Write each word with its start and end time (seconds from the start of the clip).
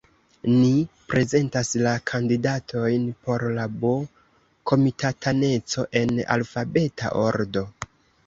Ni 0.51 0.69
prezentas 1.09 1.67
la 1.87 1.91
kandidatojn 2.11 3.03
por 3.27 3.45
la 3.57 3.65
B-komitataneco 3.83 5.83
en 6.01 6.15
alfabeta 6.37 7.13
ordo. 7.27 7.63